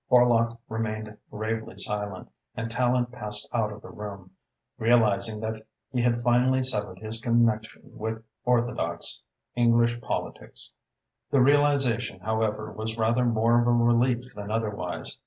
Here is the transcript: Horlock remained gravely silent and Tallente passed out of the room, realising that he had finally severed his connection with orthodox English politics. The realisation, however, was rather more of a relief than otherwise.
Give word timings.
Horlock 0.09 0.57
remained 0.67 1.15
gravely 1.29 1.77
silent 1.77 2.31
and 2.57 2.71
Tallente 2.71 3.11
passed 3.11 3.47
out 3.53 3.71
of 3.71 3.83
the 3.83 3.91
room, 3.91 4.31
realising 4.79 5.39
that 5.41 5.67
he 5.91 6.01
had 6.01 6.23
finally 6.23 6.63
severed 6.63 6.97
his 6.97 7.21
connection 7.21 7.83
with 7.95 8.23
orthodox 8.43 9.21
English 9.55 10.01
politics. 10.01 10.73
The 11.29 11.39
realisation, 11.39 12.19
however, 12.21 12.71
was 12.71 12.97
rather 12.97 13.25
more 13.25 13.61
of 13.61 13.67
a 13.67 13.71
relief 13.71 14.33
than 14.33 14.49
otherwise. 14.49 15.19